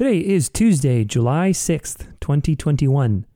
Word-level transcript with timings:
Today 0.00 0.20
is 0.20 0.48
Tuesday, 0.48 1.04
July 1.04 1.50
6th, 1.50 2.06
2021. 2.20 3.26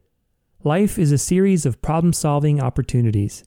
Life 0.62 0.98
is 0.98 1.12
a 1.12 1.18
series 1.18 1.66
of 1.66 1.82
problem 1.82 2.14
solving 2.14 2.58
opportunities. 2.58 3.44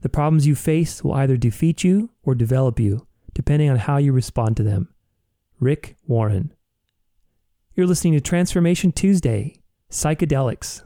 The 0.00 0.08
problems 0.08 0.48
you 0.48 0.56
face 0.56 1.04
will 1.04 1.12
either 1.12 1.36
defeat 1.36 1.84
you 1.84 2.10
or 2.24 2.34
develop 2.34 2.80
you, 2.80 3.06
depending 3.34 3.70
on 3.70 3.76
how 3.76 3.98
you 3.98 4.12
respond 4.12 4.56
to 4.56 4.64
them. 4.64 4.88
Rick 5.60 5.94
Warren. 6.08 6.52
You're 7.76 7.86
listening 7.86 8.14
to 8.14 8.20
Transformation 8.20 8.90
Tuesday 8.90 9.54
Psychedelics. 9.88 10.82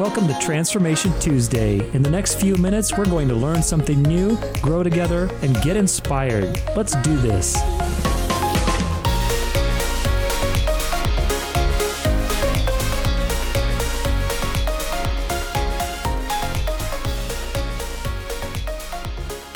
Welcome 0.00 0.28
to 0.28 0.38
Transformation 0.38 1.12
Tuesday. 1.20 1.78
In 1.92 2.02
the 2.02 2.08
next 2.08 2.40
few 2.40 2.56
minutes, 2.56 2.96
we're 2.96 3.04
going 3.04 3.28
to 3.28 3.34
learn 3.34 3.62
something 3.62 4.00
new, 4.00 4.38
grow 4.62 4.82
together, 4.82 5.28
and 5.42 5.54
get 5.60 5.76
inspired. 5.76 6.58
Let's 6.74 6.94
do 7.02 7.18
this. 7.18 7.54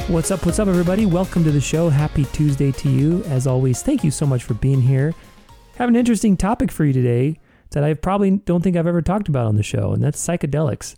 What's 0.08 0.30
up? 0.30 0.44
What's 0.44 0.58
up, 0.58 0.68
everybody? 0.68 1.06
Welcome 1.06 1.42
to 1.44 1.52
the 1.52 1.58
show. 1.58 1.88
Happy 1.88 2.26
Tuesday 2.34 2.70
to 2.70 2.90
you. 2.90 3.24
As 3.24 3.46
always, 3.46 3.80
thank 3.80 4.04
you 4.04 4.10
so 4.10 4.26
much 4.26 4.44
for 4.44 4.52
being 4.52 4.82
here. 4.82 5.14
Have 5.76 5.88
an 5.88 5.96
interesting 5.96 6.36
topic 6.36 6.70
for 6.70 6.84
you 6.84 6.92
today 6.92 7.38
that 7.70 7.84
I 7.84 7.94
probably 7.94 8.30
don't 8.30 8.62
think 8.62 8.76
I've 8.76 8.86
ever 8.86 9.02
talked 9.02 9.28
about 9.28 9.46
on 9.46 9.56
the 9.56 9.62
show, 9.62 9.92
and 9.92 10.02
that's 10.02 10.24
psychedelics. 10.24 10.94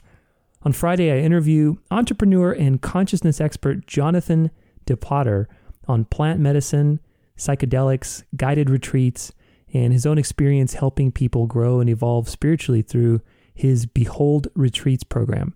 On 0.63 0.73
Friday, 0.73 1.13
I 1.13 1.19
interview 1.19 1.77
entrepreneur 1.91 2.53
and 2.53 2.83
consciousness 2.83 3.41
expert 3.41 3.87
Jonathan 3.87 4.51
DePotter 4.87 5.47
on 5.87 6.05
plant 6.05 6.41
medicine, 6.41 7.01
psychedelics, 7.39 8.25
guided 8.37 8.69
retreats, 8.71 9.33
and 9.73 9.93
his 9.93 10.07
own 10.07 10.19
experience 10.19 10.75
helping 10.75 11.13
people 11.13 11.47
grow 11.47 11.81
and 11.81 11.91
evolve 11.91 12.29
spiritually 12.29 12.83
through 12.83 13.21
his 13.55 13.87
Behold 13.87 14.49
Retreats 14.55 15.05
program. 15.05 15.55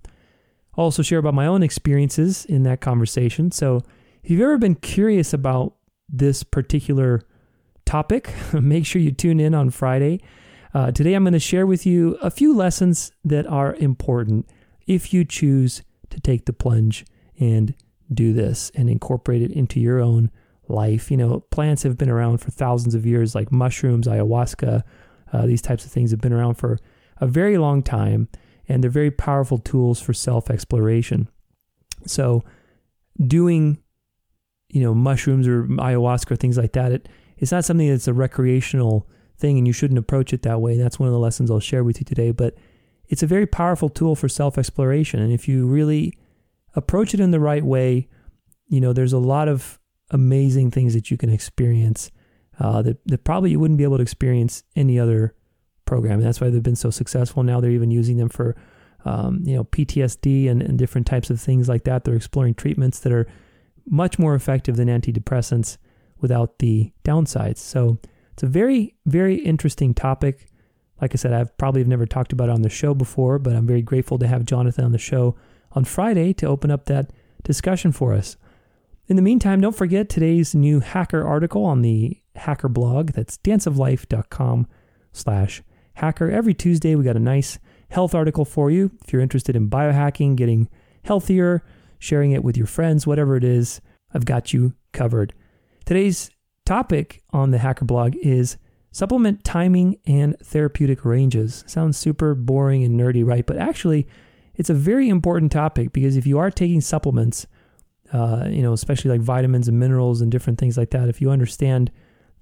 I'll 0.77 0.84
also 0.84 1.03
share 1.03 1.19
about 1.19 1.34
my 1.34 1.47
own 1.47 1.62
experiences 1.62 2.44
in 2.44 2.62
that 2.64 2.81
conversation. 2.81 3.50
So, 3.50 3.83
if 4.22 4.31
you've 4.31 4.41
ever 4.41 4.58
been 4.58 4.75
curious 4.75 5.33
about 5.33 5.75
this 6.08 6.42
particular 6.42 7.22
topic, 7.84 8.33
make 8.53 8.86
sure 8.86 9.00
you 9.00 9.12
tune 9.12 9.41
in 9.41 9.55
on 9.55 9.70
Friday. 9.70 10.20
Uh, 10.72 10.92
today, 10.92 11.14
I'm 11.14 11.24
going 11.24 11.32
to 11.32 11.40
share 11.40 11.66
with 11.66 11.84
you 11.84 12.16
a 12.22 12.30
few 12.30 12.54
lessons 12.54 13.10
that 13.24 13.46
are 13.46 13.74
important 13.74 14.48
if 14.86 15.12
you 15.12 15.24
choose 15.24 15.82
to 16.10 16.20
take 16.20 16.44
the 16.46 16.52
plunge 16.52 17.04
and 17.40 17.74
do 18.12 18.32
this 18.32 18.70
and 18.74 18.88
incorporate 18.88 19.42
it 19.42 19.50
into 19.50 19.80
your 19.80 20.00
own 20.00 20.30
life. 20.68 21.10
You 21.10 21.16
know, 21.16 21.41
plants 21.50 21.82
have 21.82 21.98
been 21.98 22.10
around 22.10 22.38
for 22.38 22.52
thousands 22.52 22.94
of 22.94 23.04
years, 23.04 23.34
like 23.34 23.50
mushrooms, 23.50 24.06
ayahuasca, 24.06 24.82
uh, 25.32 25.46
these 25.46 25.62
types 25.62 25.84
of 25.84 25.91
things 25.91 26.12
have 26.12 26.20
been 26.20 26.32
around 26.32 26.54
for 26.54 26.78
a 27.20 27.26
very 27.26 27.58
long 27.58 27.82
time, 27.82 28.28
and 28.68 28.82
they're 28.82 28.91
very 28.91 29.10
powerful 29.10 29.58
tools 29.58 30.00
for 30.00 30.12
self 30.12 30.50
exploration. 30.50 31.28
So, 32.06 32.44
doing, 33.26 33.78
you 34.68 34.82
know, 34.82 34.94
mushrooms 34.94 35.48
or 35.48 35.64
ayahuasca 35.64 36.30
or 36.30 36.36
things 36.36 36.56
like 36.56 36.72
that, 36.72 36.92
it, 36.92 37.08
it's 37.38 37.52
not 37.52 37.64
something 37.64 37.88
that's 37.88 38.08
a 38.08 38.14
recreational 38.14 39.08
thing 39.41 39.58
and 39.58 39.66
you 39.66 39.72
shouldn't 39.72 39.98
approach 39.98 40.33
it 40.33 40.42
that 40.42 40.60
way. 40.60 40.77
That's 40.77 40.98
one 40.98 41.08
of 41.08 41.12
the 41.12 41.19
lessons 41.19 41.50
I'll 41.50 41.60
share 41.60 41.84
with 41.84 41.98
you 41.98 42.05
today. 42.05 42.30
But 42.30 42.55
it's 43.08 43.22
a 43.22 43.27
very 43.27 43.47
powerful 43.47 43.88
tool 43.88 44.14
for 44.14 44.28
self 44.28 44.56
exploration. 44.58 45.20
And 45.20 45.32
if 45.32 45.48
you 45.48 45.66
really 45.66 46.16
approach 46.74 47.14
it 47.14 47.20
in 47.20 47.32
the 47.32 47.41
right 47.41 47.64
way, 47.64 48.08
you 48.69 48.80
know, 48.80 48.92
there's 48.92 49.12
a 49.12 49.19
lot 49.19 49.48
of 49.48 49.78
amazing 50.10 50.70
things 50.70 50.94
that 50.94 51.10
you 51.10 51.16
can 51.16 51.30
experience 51.30 52.10
uh, 52.60 52.82
that, 52.82 52.98
that 53.06 53.24
probably 53.24 53.50
you 53.50 53.58
wouldn't 53.60 53.78
be 53.78 53.84
able 53.84 53.97
to 53.97 54.02
experience 54.02 54.62
any 54.77 54.98
other 54.98 55.34
program. 55.86 56.19
And 56.19 56.22
that's 56.22 56.41
why 56.41 56.50
they've 56.50 56.62
been 56.62 56.76
so 56.76 56.91
successful. 56.91 57.42
Now 57.42 57.60
they're 57.60 57.70
even 57.70 57.91
using 57.91 58.16
them 58.16 58.28
for, 58.28 58.54
um, 59.04 59.41
you 59.44 59.56
know, 59.56 59.65
PTSD 59.65 60.48
and, 60.48 60.62
and 60.62 60.78
different 60.78 61.06
types 61.06 61.31
of 61.31 61.41
things 61.41 61.69
like 61.69 61.84
that. 61.84 62.04
They're 62.04 62.15
exploring 62.15 62.54
treatments 62.54 63.00
that 63.00 63.12
are 63.12 63.26
much 63.86 64.19
more 64.19 64.34
effective 64.34 64.76
than 64.76 64.88
antidepressants 64.88 65.78
without 66.20 66.59
the 66.59 66.92
downsides. 67.04 67.59
So 67.59 67.98
it's 68.32 68.42
a 68.42 68.46
very, 68.46 68.94
very 69.06 69.36
interesting 69.36 69.94
topic. 69.94 70.46
Like 71.00 71.14
I 71.14 71.16
said, 71.16 71.32
I've 71.32 71.56
probably 71.56 71.80
have 71.80 71.88
never 71.88 72.06
talked 72.06 72.32
about 72.32 72.48
it 72.48 72.52
on 72.52 72.62
the 72.62 72.68
show 72.68 72.94
before, 72.94 73.38
but 73.38 73.54
I'm 73.54 73.66
very 73.66 73.82
grateful 73.82 74.18
to 74.18 74.26
have 74.26 74.44
Jonathan 74.44 74.84
on 74.84 74.92
the 74.92 74.98
show 74.98 75.36
on 75.72 75.84
Friday 75.84 76.32
to 76.34 76.46
open 76.46 76.70
up 76.70 76.86
that 76.86 77.10
discussion 77.42 77.92
for 77.92 78.12
us. 78.12 78.36
In 79.08 79.16
the 79.16 79.22
meantime, 79.22 79.60
don't 79.60 79.74
forget 79.74 80.08
today's 80.08 80.54
new 80.54 80.80
hacker 80.80 81.26
article 81.26 81.64
on 81.64 81.82
the 81.82 82.20
hacker 82.36 82.68
blog. 82.68 83.12
That's 83.12 83.38
danceoflife.com 83.38 84.66
slash 85.12 85.62
hacker. 85.94 86.30
Every 86.30 86.54
Tuesday, 86.54 86.94
we 86.94 87.04
got 87.04 87.16
a 87.16 87.20
nice 87.20 87.58
health 87.91 88.14
article 88.14 88.44
for 88.44 88.70
you. 88.70 88.92
If 89.04 89.12
you're 89.12 89.22
interested 89.22 89.56
in 89.56 89.68
biohacking, 89.68 90.36
getting 90.36 90.68
healthier, 91.04 91.64
sharing 91.98 92.32
it 92.32 92.44
with 92.44 92.56
your 92.56 92.66
friends, 92.66 93.06
whatever 93.06 93.36
it 93.36 93.44
is, 93.44 93.80
I've 94.14 94.24
got 94.24 94.52
you 94.52 94.74
covered. 94.92 95.34
Today's 95.84 96.30
topic 96.70 97.20
on 97.31 97.50
the 97.50 97.58
Hacker 97.58 97.84
blog 97.84 98.14
is 98.22 98.56
supplement 98.92 99.42
timing 99.42 99.97
and 100.06 100.38
therapeutic 100.38 101.04
ranges. 101.04 101.64
Sounds 101.66 101.98
super 101.98 102.32
boring 102.32 102.84
and 102.84 102.98
nerdy, 102.98 103.26
right? 103.26 103.44
But 103.44 103.56
actually, 103.56 104.06
it's 104.54 104.70
a 104.70 104.75
very 104.75 105.09
important 105.09 105.50
topic 105.50 105.92
because 105.92 106.16
if 106.16 106.28
you 106.28 106.38
are 106.38 106.48
taking 106.48 106.80
supplements, 106.80 107.48
uh, 108.12 108.47
you 108.48 108.62
know, 108.62 108.72
especially 108.72 109.10
like 109.10 109.20
vitamins 109.20 109.66
and 109.66 109.80
minerals 109.80 110.20
and 110.20 110.30
different 110.30 110.60
things 110.60 110.78
like 110.78 110.91
that, 110.91 111.09
if 111.09 111.20
you 111.20 111.32
understand 111.32 111.91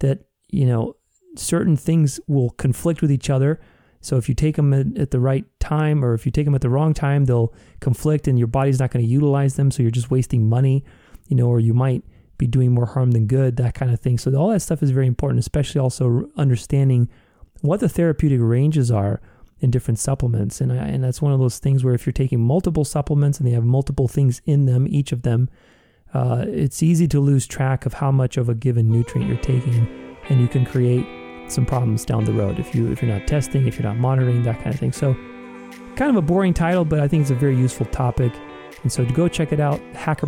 that, 0.00 0.18
you 0.50 0.66
know, 0.66 0.96
certain 1.36 1.74
things 1.74 2.20
will 2.26 2.50
conflict 2.50 3.00
with 3.00 3.10
each 3.10 3.30
other. 3.30 3.58
So 4.02 4.18
if 4.18 4.28
you 4.28 4.34
take 4.34 4.56
them 4.56 4.74
at, 4.74 5.10
the 5.10 5.20
right 5.20 5.46
time 5.58 6.04
or 6.04 6.12
if 6.12 6.26
you 6.26 6.32
take 6.32 6.44
them 6.44 6.54
at 6.54 6.60
the 6.60 6.68
wrong 6.68 6.92
time, 6.92 7.24
they'll 7.24 7.54
conflict 7.80 8.28
and 8.28 8.38
your 8.38 8.46
body's 8.46 8.78
not 8.78 8.90
going 8.90 9.02
to 9.06 9.10
utilize 9.10 9.56
them. 9.56 9.70
So 9.70 9.82
you're 9.82 9.90
just 9.90 10.10
wasting 10.10 10.50
money, 10.50 10.84
you 11.28 11.36
know, 11.36 11.46
or 11.46 11.60
you 11.60 11.72
might 11.72 12.04
be 12.38 12.46
doing 12.46 12.72
more 12.72 12.86
harm 12.86 13.10
than 13.10 13.26
good, 13.26 13.56
that 13.56 13.74
kind 13.74 13.92
of 13.92 14.00
thing. 14.00 14.16
So 14.16 14.34
all 14.34 14.48
that 14.50 14.60
stuff 14.60 14.82
is 14.82 14.90
very 14.90 15.06
important, 15.06 15.40
especially 15.40 15.80
also 15.80 16.30
understanding 16.36 17.08
what 17.60 17.80
the 17.80 17.88
therapeutic 17.88 18.38
ranges 18.40 18.90
are 18.90 19.20
in 19.60 19.70
different 19.70 19.98
supplements. 19.98 20.60
And 20.60 20.72
I, 20.72 20.76
and 20.76 21.02
that's 21.02 21.20
one 21.20 21.32
of 21.32 21.40
those 21.40 21.58
things 21.58 21.84
where 21.84 21.94
if 21.94 22.06
you're 22.06 22.12
taking 22.12 22.40
multiple 22.40 22.84
supplements 22.84 23.38
and 23.38 23.46
they 23.46 23.52
have 23.52 23.64
multiple 23.64 24.08
things 24.08 24.40
in 24.46 24.66
them, 24.66 24.86
each 24.88 25.10
of 25.10 25.22
them, 25.22 25.50
uh, 26.14 26.44
it's 26.46 26.82
easy 26.82 27.06
to 27.08 27.20
lose 27.20 27.46
track 27.46 27.84
of 27.84 27.94
how 27.94 28.10
much 28.10 28.36
of 28.36 28.48
a 28.48 28.54
given 28.54 28.90
nutrient 28.90 29.28
you're 29.28 29.42
taking, 29.42 30.16
and 30.30 30.40
you 30.40 30.48
can 30.48 30.64
create 30.64 31.06
some 31.48 31.66
problems 31.66 32.04
down 32.04 32.24
the 32.24 32.32
road 32.32 32.58
if 32.58 32.74
you 32.74 32.90
if 32.90 33.02
you're 33.02 33.12
not 33.12 33.26
testing, 33.26 33.66
if 33.66 33.78
you're 33.78 33.86
not 33.86 33.98
monitoring, 33.98 34.42
that 34.42 34.56
kind 34.56 34.72
of 34.72 34.80
thing. 34.80 34.92
So, 34.92 35.12
kind 35.96 36.10
of 36.10 36.16
a 36.16 36.22
boring 36.22 36.54
title, 36.54 36.84
but 36.84 37.00
I 37.00 37.08
think 37.08 37.22
it's 37.22 37.30
a 37.30 37.34
very 37.34 37.56
useful 37.56 37.86
topic. 37.86 38.32
And 38.82 38.92
so 38.92 39.04
to 39.04 39.12
go 39.12 39.28
check 39.28 39.52
it 39.52 39.60
out, 39.60 39.80
Hacker 39.92 40.26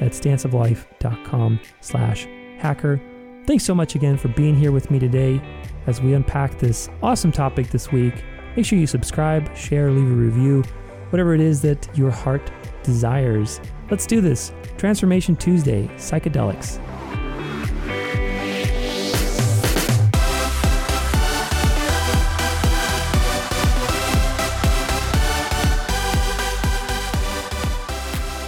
Blog 0.00 0.06
at 0.06 0.12
danceoflife.com 0.12 1.60
slash 1.80 2.26
hacker. 2.58 3.00
Thanks 3.46 3.64
so 3.64 3.74
much 3.74 3.94
again 3.94 4.16
for 4.16 4.28
being 4.28 4.54
here 4.54 4.72
with 4.72 4.90
me 4.90 4.98
today 4.98 5.40
as 5.86 6.00
we 6.00 6.14
unpack 6.14 6.58
this 6.58 6.88
awesome 7.02 7.32
topic 7.32 7.68
this 7.68 7.90
week. 7.90 8.14
Make 8.56 8.66
sure 8.66 8.78
you 8.78 8.86
subscribe, 8.86 9.54
share, 9.56 9.90
leave 9.90 10.10
a 10.10 10.14
review, 10.14 10.62
whatever 11.10 11.34
it 11.34 11.40
is 11.40 11.62
that 11.62 11.88
your 11.96 12.10
heart 12.10 12.50
desires. 12.82 13.60
Let's 13.90 14.06
do 14.06 14.20
this. 14.20 14.52
Transformation 14.76 15.36
Tuesday, 15.36 15.88
Psychedelics. 15.96 16.80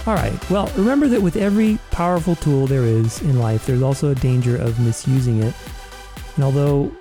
All 0.05 0.15
right. 0.15 0.49
Well, 0.49 0.67
remember 0.75 1.07
that 1.07 1.21
with 1.21 1.37
every 1.37 1.79
powerful 1.91 2.35
tool 2.35 2.67
there 2.67 2.83
is 2.83 3.21
in 3.21 3.39
life, 3.39 3.65
there's 3.65 3.81
also 3.81 4.09
a 4.09 4.15
danger 4.15 4.57
of 4.57 4.77
misusing 4.81 5.41
it. 5.41 5.55
And 6.35 6.43
although 6.43 6.91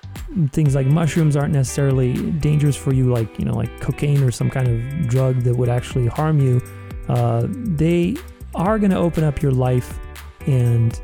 things 0.52 0.76
like 0.76 0.86
mushrooms 0.86 1.36
aren't 1.36 1.52
necessarily 1.52 2.30
dangerous 2.32 2.76
for 2.76 2.94
you, 2.94 3.12
like 3.12 3.38
you 3.40 3.44
know, 3.44 3.54
like 3.54 3.80
cocaine 3.80 4.22
or 4.22 4.30
some 4.30 4.48
kind 4.50 4.68
of 4.68 5.08
drug 5.08 5.40
that 5.40 5.56
would 5.56 5.68
actually 5.68 6.06
harm 6.06 6.38
you, 6.38 6.62
uh, 7.08 7.46
they 7.48 8.16
are 8.54 8.78
going 8.78 8.92
to 8.92 8.98
open 8.98 9.24
up 9.24 9.42
your 9.42 9.52
life 9.52 9.98
and 10.46 11.00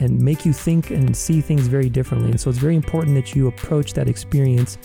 and 0.00 0.20
make 0.20 0.46
you 0.46 0.52
think 0.52 0.90
and 0.90 1.14
see 1.16 1.40
things 1.42 1.66
very 1.66 1.90
differently. 1.90 2.30
And 2.30 2.40
so 2.40 2.48
it's 2.48 2.58
very 2.58 2.74
important 2.74 3.14
that 3.16 3.34
you 3.34 3.48
approach 3.48 3.92
that 3.92 4.08
experience 4.08 4.78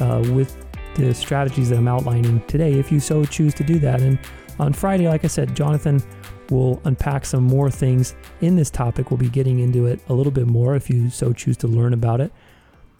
uh, 0.00 0.22
with 0.32 0.56
the 0.96 1.14
strategies 1.14 1.70
that 1.70 1.78
I'm 1.78 1.88
outlining 1.88 2.44
today, 2.46 2.74
if 2.74 2.90
you 2.90 3.00
so 3.00 3.24
choose 3.24 3.54
to 3.54 3.64
do 3.64 3.78
that. 3.78 4.02
And 4.02 4.18
on 4.60 4.72
Friday, 4.72 5.08
like 5.08 5.24
I 5.24 5.28
said, 5.28 5.56
Jonathan 5.56 6.02
will 6.50 6.80
unpack 6.84 7.24
some 7.24 7.44
more 7.44 7.70
things 7.70 8.14
in 8.40 8.56
this 8.56 8.70
topic. 8.70 9.10
We'll 9.10 9.18
be 9.18 9.28
getting 9.28 9.60
into 9.60 9.86
it 9.86 10.00
a 10.08 10.12
little 10.12 10.32
bit 10.32 10.46
more 10.46 10.76
if 10.76 10.90
you 10.90 11.10
so 11.10 11.32
choose 11.32 11.56
to 11.58 11.68
learn 11.68 11.92
about 11.92 12.20
it. 12.20 12.32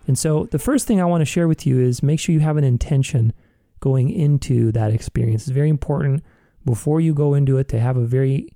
And 0.07 0.19
so, 0.19 0.47
the 0.47 0.59
first 0.59 0.87
thing 0.87 1.01
I 1.01 1.05
want 1.05 1.21
to 1.21 1.27
share 1.27 1.47
with 1.47 1.67
you 1.67 1.81
is 1.81 2.03
make 2.03 2.19
sure 2.19 2.33
you 2.33 2.41
have 2.41 2.57
an 2.57 2.65
intention 2.65 3.33
going 3.81 4.11
into 4.11 4.73
that 4.73 4.93
experience. 4.93 5.43
It's 5.43 5.51
very 5.51 5.69
important 5.69 6.25
before 6.65 7.01
you 7.01 7.15
go 7.15 7.35
into 7.35 7.59
it 7.59 7.69
to 7.69 7.81
have 7.81 7.97
a 7.97 8.05
very 8.05 8.51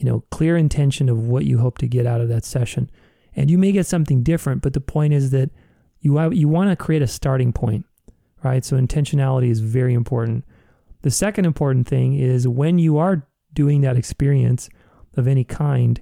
you 0.00 0.06
know, 0.06 0.24
clear 0.30 0.56
intention 0.56 1.10
of 1.10 1.28
what 1.28 1.44
you 1.44 1.58
hope 1.58 1.76
to 1.76 1.86
get 1.86 2.06
out 2.06 2.22
of 2.22 2.28
that 2.30 2.42
session. 2.42 2.90
And 3.36 3.50
you 3.50 3.58
may 3.58 3.70
get 3.70 3.84
something 3.86 4.22
different, 4.22 4.62
but 4.62 4.72
the 4.72 4.80
point 4.80 5.12
is 5.12 5.28
that 5.30 5.50
you 6.00 6.16
have, 6.16 6.32
you 6.32 6.48
want 6.48 6.70
to 6.70 6.76
create 6.76 7.02
a 7.02 7.06
starting 7.06 7.52
point, 7.52 7.84
right? 8.42 8.64
So 8.64 8.78
intentionality 8.78 9.50
is 9.50 9.60
very 9.60 9.92
important. 9.92 10.46
The 11.02 11.10
second 11.10 11.44
important 11.46 11.86
thing 11.86 12.14
is 12.14 12.46
when 12.46 12.78
you 12.78 12.98
are 12.98 13.26
doing 13.52 13.80
that 13.80 13.96
experience 13.96 14.68
of 15.16 15.26
any 15.26 15.44
kind, 15.44 16.00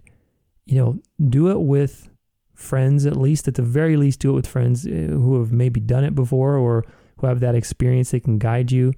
you 0.66 0.76
know, 0.76 0.98
do 1.28 1.50
it 1.50 1.60
with 1.60 2.10
friends 2.58 3.06
at 3.06 3.16
least 3.16 3.46
at 3.46 3.54
the 3.54 3.62
very 3.62 3.96
least 3.96 4.18
do 4.18 4.30
it 4.30 4.34
with 4.34 4.46
friends 4.46 4.84
eh, 4.84 5.06
who 5.06 5.38
have 5.38 5.52
maybe 5.52 5.78
done 5.78 6.02
it 6.02 6.14
before 6.14 6.56
or 6.56 6.84
who 7.18 7.26
have 7.28 7.38
that 7.40 7.54
experience. 7.54 8.10
They 8.10 8.18
can 8.18 8.38
guide 8.38 8.72
you. 8.72 8.92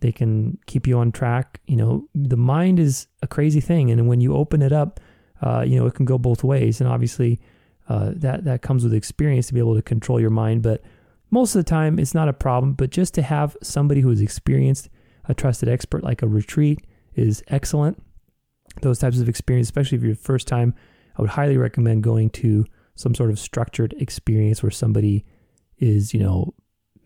They 0.00 0.10
can 0.10 0.58
keep 0.66 0.86
you 0.86 0.98
on 0.98 1.12
track. 1.12 1.60
You 1.66 1.76
know 1.76 2.08
the 2.14 2.36
mind 2.36 2.80
is 2.80 3.06
a 3.22 3.28
crazy 3.28 3.60
thing 3.60 3.90
and 3.90 4.08
when 4.08 4.20
you 4.20 4.34
open 4.34 4.62
it 4.62 4.72
up 4.72 4.98
uh, 5.42 5.64
you 5.66 5.78
know 5.78 5.86
it 5.86 5.94
can 5.94 6.04
go 6.04 6.18
both 6.18 6.42
ways. 6.42 6.80
And 6.80 6.90
obviously 6.90 7.40
uh, 7.88 8.10
that 8.16 8.44
that 8.44 8.62
comes 8.62 8.82
with 8.82 8.92
experience 8.92 9.46
to 9.46 9.54
be 9.54 9.60
able 9.60 9.76
to 9.76 9.82
control 9.82 10.20
your 10.20 10.30
mind. 10.30 10.62
But 10.62 10.82
most 11.30 11.54
of 11.54 11.64
the 11.64 11.70
time 11.70 12.00
it's 12.00 12.14
not 12.14 12.28
a 12.28 12.32
problem. 12.32 12.72
But 12.72 12.90
just 12.90 13.14
to 13.14 13.22
have 13.22 13.56
somebody 13.62 14.00
who 14.00 14.10
has 14.10 14.20
experienced 14.20 14.88
a 15.28 15.34
trusted 15.34 15.68
expert 15.68 16.02
like 16.02 16.22
a 16.22 16.26
retreat 16.26 16.80
is 17.14 17.42
excellent 17.48 18.02
those 18.82 18.98
types 18.98 19.20
of 19.20 19.28
experience 19.28 19.66
especially 19.66 19.96
if 19.96 20.04
you're 20.04 20.14
first 20.14 20.48
time 20.48 20.74
i 21.16 21.22
would 21.22 21.30
highly 21.30 21.56
recommend 21.56 22.02
going 22.02 22.28
to 22.30 22.64
some 22.94 23.14
sort 23.14 23.30
of 23.30 23.38
structured 23.38 23.94
experience 23.98 24.62
where 24.62 24.70
somebody 24.70 25.24
is, 25.78 26.14
you 26.14 26.20
know, 26.20 26.54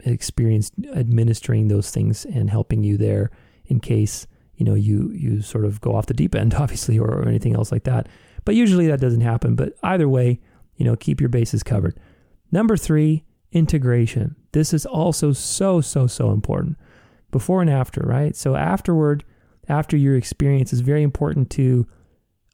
experienced 0.04 0.74
administering 0.94 1.68
those 1.68 1.90
things 1.90 2.24
and 2.26 2.50
helping 2.50 2.84
you 2.84 2.96
there 2.96 3.30
in 3.66 3.80
case, 3.80 4.26
you 4.56 4.64
know, 4.64 4.74
you 4.74 5.10
you 5.12 5.42
sort 5.42 5.64
of 5.64 5.80
go 5.80 5.94
off 5.94 6.06
the 6.06 6.14
deep 6.14 6.34
end, 6.34 6.54
obviously, 6.58 6.98
or, 6.98 7.10
or 7.10 7.28
anything 7.28 7.54
else 7.54 7.72
like 7.72 7.84
that. 7.84 8.08
But 8.44 8.54
usually 8.54 8.86
that 8.86 9.00
doesn't 9.00 9.20
happen. 9.20 9.54
But 9.54 9.74
either 9.82 10.08
way, 10.08 10.40
you 10.76 10.84
know, 10.84 10.96
keep 10.96 11.20
your 11.20 11.28
bases 11.28 11.62
covered. 11.62 11.98
Number 12.52 12.76
three, 12.76 13.24
integration. 13.52 14.36
This 14.52 14.72
is 14.72 14.86
also 14.86 15.32
so, 15.32 15.80
so, 15.80 16.06
so 16.06 16.30
important. 16.30 16.76
Before 17.30 17.60
and 17.60 17.70
after, 17.70 18.00
right? 18.00 18.34
So 18.34 18.56
afterward, 18.56 19.24
after 19.68 19.96
your 19.96 20.16
experience, 20.16 20.72
is 20.72 20.80
very 20.80 21.02
important 21.02 21.50
to 21.50 21.86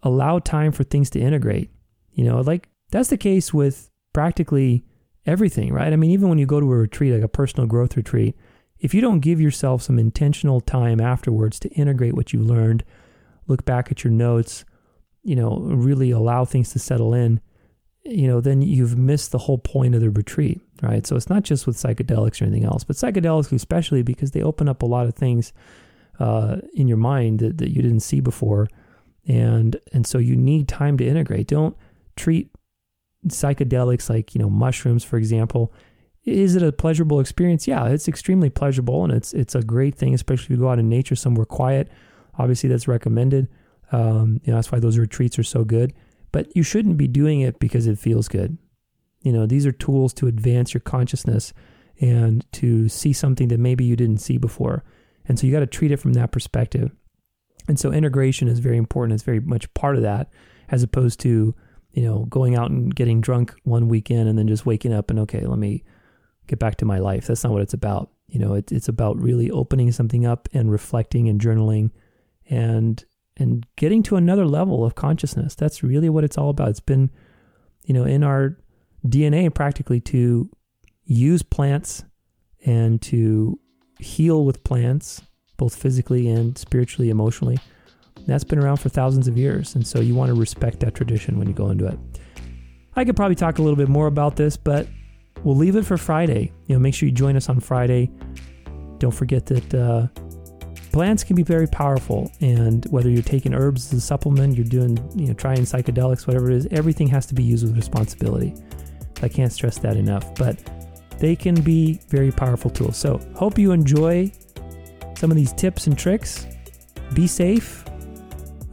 allow 0.02 0.38
time 0.38 0.72
for 0.72 0.84
things 0.84 1.10
to 1.10 1.20
integrate. 1.20 1.70
You 2.12 2.24
know, 2.24 2.40
like 2.40 2.68
that's 2.90 3.08
the 3.08 3.16
case 3.16 3.54
with 3.54 3.90
practically 4.12 4.84
everything, 5.26 5.72
right? 5.72 5.92
I 5.92 5.96
mean, 5.96 6.10
even 6.10 6.28
when 6.28 6.38
you 6.38 6.46
go 6.46 6.60
to 6.60 6.72
a 6.72 6.76
retreat, 6.76 7.14
like 7.14 7.22
a 7.22 7.28
personal 7.28 7.66
growth 7.66 7.96
retreat, 7.96 8.36
if 8.78 8.92
you 8.92 9.00
don't 9.00 9.20
give 9.20 9.40
yourself 9.40 9.82
some 9.82 9.98
intentional 9.98 10.60
time 10.60 11.00
afterwards 11.00 11.58
to 11.60 11.68
integrate 11.70 12.14
what 12.14 12.32
you 12.32 12.40
learned, 12.40 12.84
look 13.46 13.64
back 13.64 13.90
at 13.90 14.04
your 14.04 14.12
notes, 14.12 14.64
you 15.22 15.34
know, 15.34 15.58
really 15.58 16.10
allow 16.10 16.44
things 16.44 16.70
to 16.72 16.78
settle 16.78 17.14
in, 17.14 17.40
you 18.04 18.26
know, 18.26 18.40
then 18.40 18.60
you've 18.62 18.98
missed 18.98 19.32
the 19.32 19.38
whole 19.38 19.58
point 19.58 19.94
of 19.94 20.00
the 20.00 20.10
retreat, 20.10 20.60
right? 20.82 21.06
So 21.06 21.16
it's 21.16 21.30
not 21.30 21.42
just 21.42 21.66
with 21.66 21.76
psychedelics 21.76 22.40
or 22.40 22.44
anything 22.44 22.64
else, 22.64 22.84
but 22.84 22.96
psychedelics 22.96 23.52
especially 23.52 24.02
because 24.02 24.32
they 24.32 24.42
open 24.42 24.68
up 24.68 24.82
a 24.82 24.86
lot 24.86 25.06
of 25.06 25.14
things 25.14 25.52
uh, 26.18 26.58
in 26.74 26.86
your 26.86 26.98
mind 26.98 27.38
that, 27.40 27.58
that 27.58 27.70
you 27.70 27.82
didn't 27.82 28.00
see 28.00 28.20
before. 28.20 28.68
And 29.26 29.76
and 29.92 30.06
so 30.06 30.18
you 30.18 30.36
need 30.36 30.68
time 30.68 30.98
to 30.98 31.06
integrate. 31.06 31.48
Don't 31.48 31.76
treat 32.14 32.50
psychedelics 33.28 34.10
like 34.10 34.34
you 34.34 34.38
know 34.40 34.50
mushrooms 34.50 35.02
for 35.02 35.16
example 35.16 35.72
is 36.24 36.56
it 36.56 36.62
a 36.62 36.72
pleasurable 36.72 37.20
experience 37.20 37.66
yeah 37.66 37.86
it's 37.86 38.06
extremely 38.06 38.50
pleasurable 38.50 39.02
and 39.02 39.12
it's 39.12 39.32
it's 39.32 39.54
a 39.54 39.62
great 39.62 39.94
thing 39.94 40.14
especially 40.14 40.44
if 40.44 40.50
you 40.50 40.56
go 40.58 40.68
out 40.68 40.78
in 40.78 40.88
nature 40.88 41.16
somewhere 41.16 41.46
quiet 41.46 41.88
obviously 42.38 42.68
that's 42.68 42.86
recommended 42.86 43.48
um, 43.92 44.40
you 44.44 44.52
know 44.52 44.58
that's 44.58 44.70
why 44.70 44.78
those 44.78 44.98
retreats 44.98 45.38
are 45.38 45.44
so 45.44 45.64
good 45.64 45.92
but 46.34 46.54
you 46.56 46.62
shouldn't 46.62 46.96
be 46.96 47.08
doing 47.08 47.40
it 47.40 47.58
because 47.58 47.86
it 47.86 47.98
feels 47.98 48.28
good 48.28 48.58
you 49.22 49.32
know 49.32 49.46
these 49.46 49.66
are 49.66 49.72
tools 49.72 50.12
to 50.12 50.26
advance 50.26 50.74
your 50.74 50.80
consciousness 50.80 51.52
and 52.00 52.44
to 52.52 52.88
see 52.88 53.12
something 53.12 53.48
that 53.48 53.60
maybe 53.60 53.84
you 53.84 53.96
didn't 53.96 54.18
see 54.18 54.36
before 54.36 54.82
and 55.26 55.38
so 55.38 55.46
you 55.46 55.52
got 55.52 55.60
to 55.60 55.66
treat 55.66 55.92
it 55.92 56.00
from 56.00 56.12
that 56.12 56.32
perspective 56.32 56.90
and 57.68 57.78
so 57.78 57.92
integration 57.92 58.48
is 58.48 58.58
very 58.58 58.76
important 58.76 59.14
it's 59.14 59.22
very 59.22 59.40
much 59.40 59.72
part 59.74 59.96
of 59.96 60.02
that 60.02 60.28
as 60.68 60.82
opposed 60.82 61.20
to 61.20 61.54
you 61.94 62.02
know, 62.02 62.24
going 62.24 62.56
out 62.56 62.70
and 62.70 62.94
getting 62.94 63.20
drunk 63.20 63.54
one 63.62 63.88
weekend 63.88 64.28
and 64.28 64.36
then 64.36 64.48
just 64.48 64.66
waking 64.66 64.92
up 64.92 65.10
and 65.10 65.20
okay, 65.20 65.46
let 65.46 65.58
me 65.58 65.84
get 66.48 66.58
back 66.58 66.76
to 66.76 66.84
my 66.84 66.98
life. 66.98 67.26
That's 67.26 67.44
not 67.44 67.52
what 67.52 67.62
it's 67.62 67.72
about. 67.72 68.10
You 68.26 68.40
know, 68.40 68.54
it, 68.54 68.72
it's 68.72 68.88
about 68.88 69.16
really 69.16 69.50
opening 69.50 69.92
something 69.92 70.26
up 70.26 70.48
and 70.52 70.70
reflecting 70.70 71.28
and 71.28 71.40
journaling 71.40 71.90
and 72.50 73.02
and 73.36 73.66
getting 73.76 74.02
to 74.04 74.16
another 74.16 74.46
level 74.46 74.84
of 74.84 74.94
consciousness. 74.94 75.54
That's 75.54 75.82
really 75.82 76.08
what 76.08 76.24
it's 76.24 76.38
all 76.38 76.50
about. 76.50 76.68
It's 76.68 76.80
been, 76.80 77.10
you 77.84 77.94
know, 77.94 78.04
in 78.04 78.22
our 78.22 78.56
DNA 79.06 79.52
practically 79.52 80.00
to 80.00 80.48
use 81.04 81.42
plants 81.42 82.04
and 82.64 83.00
to 83.02 83.58
heal 83.98 84.44
with 84.44 84.64
plants, 84.64 85.22
both 85.56 85.74
physically 85.74 86.28
and 86.28 86.56
spiritually, 86.56 87.10
emotionally. 87.10 87.58
That's 88.26 88.44
been 88.44 88.58
around 88.58 88.78
for 88.78 88.88
thousands 88.88 89.28
of 89.28 89.36
years. 89.36 89.74
And 89.74 89.86
so 89.86 90.00
you 90.00 90.14
want 90.14 90.28
to 90.28 90.34
respect 90.34 90.80
that 90.80 90.94
tradition 90.94 91.38
when 91.38 91.46
you 91.46 91.54
go 91.54 91.70
into 91.70 91.86
it. 91.86 91.98
I 92.96 93.04
could 93.04 93.16
probably 93.16 93.34
talk 93.34 93.58
a 93.58 93.62
little 93.62 93.76
bit 93.76 93.88
more 93.88 94.06
about 94.06 94.36
this, 94.36 94.56
but 94.56 94.86
we'll 95.42 95.56
leave 95.56 95.76
it 95.76 95.84
for 95.84 95.98
Friday. 95.98 96.52
You 96.66 96.76
know, 96.76 96.80
make 96.80 96.94
sure 96.94 97.08
you 97.08 97.14
join 97.14 97.36
us 97.36 97.48
on 97.48 97.60
Friday. 97.60 98.10
Don't 98.98 99.12
forget 99.12 99.46
that 99.46 99.74
uh, 99.74 100.06
plants 100.94 101.24
can 101.24 101.34
be 101.34 101.42
very 101.42 101.66
powerful, 101.66 102.30
and 102.40 102.86
whether 102.86 103.10
you're 103.10 103.20
taking 103.20 103.52
herbs 103.52 103.92
as 103.92 103.98
a 103.98 104.00
supplement, 104.00 104.56
you're 104.56 104.64
doing, 104.64 104.96
you 105.16 105.26
know, 105.26 105.34
trying 105.34 105.58
psychedelics, 105.62 106.24
whatever 106.24 106.48
it 106.48 106.56
is, 106.56 106.68
everything 106.70 107.08
has 107.08 107.26
to 107.26 107.34
be 107.34 107.42
used 107.42 107.66
with 107.66 107.74
responsibility. 107.74 108.54
I 109.20 109.26
can't 109.26 109.52
stress 109.52 109.76
that 109.78 109.96
enough, 109.96 110.36
but 110.36 110.56
they 111.18 111.34
can 111.34 111.56
be 111.56 111.98
very 112.10 112.30
powerful 112.30 112.70
tools. 112.70 112.96
So, 112.96 113.20
hope 113.34 113.58
you 113.58 113.72
enjoy 113.72 114.30
some 115.16 115.32
of 115.32 115.36
these 115.36 115.52
tips 115.52 115.88
and 115.88 115.98
tricks. 115.98 116.46
Be 117.12 117.26
safe, 117.26 117.84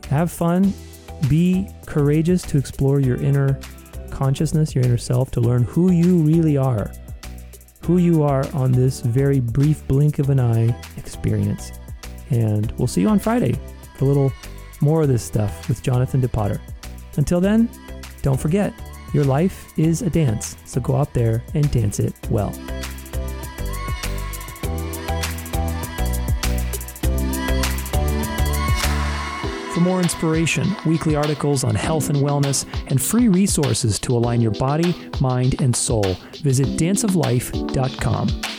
have 0.08 0.32
fun, 0.32 0.76
be 1.28 1.68
courageous 1.88 2.44
to 2.44 2.60
explore 2.60 3.00
your 3.00 3.18
inner 3.18 3.60
consciousness, 4.12 4.76
your 4.76 4.84
inner 4.84 5.00
self, 5.00 5.32
to 5.32 5.42
learn 5.42 5.64
who 5.64 5.92
you 5.92 6.18
really 6.18 6.56
are, 6.56 6.92
who 7.82 7.98
you 7.98 8.22
are 8.22 8.46
on 8.54 8.72
this 8.72 9.02
very 9.02 9.40
brief 9.40 9.88
blink 9.88 10.20
of 10.20 10.30
an 10.30 10.40
eye 10.40 10.80
experience. 10.98 11.72
And 12.31 12.72
we'll 12.78 12.88
see 12.88 13.01
you 13.01 13.10
on 13.10 13.19
Friday 13.19 13.60
for 13.95 14.06
a 14.06 14.07
little 14.07 14.31
more 14.81 15.04
of 15.04 15.07
this 15.07 15.24
stuff 15.24 15.68
with 15.68 15.83
Jonathan 15.83 16.22
DePotter. 16.22 16.60
Until 17.17 17.39
then, 17.39 17.70
don't 18.22 18.39
forget, 18.39 18.74
your 19.13 19.25
life 19.25 19.77
is 19.77 20.01
a 20.01 20.10
dance, 20.10 20.56
so 20.65 20.79
go 20.79 20.96
out 20.96 21.13
there 21.13 21.44
and 21.53 21.70
dance 21.72 22.00
it 22.00 22.13
well. 22.29 22.51
For 29.74 29.79
more 29.79 30.01
inspiration, 30.01 30.67
weekly 30.86 31.15
articles 31.15 31.63
on 31.63 31.75
health 31.75 32.10
and 32.10 32.20
wellness, 32.20 32.65
and 32.88 33.01
free 33.01 33.27
resources 33.27 34.00
to 34.00 34.15
align 34.15 34.41
your 34.41 34.51
body, 34.51 34.96
mind, 35.20 35.62
and 35.62 35.75
soul, 35.75 36.15
visit 36.41 36.67
danceoflife.com. 36.77 38.50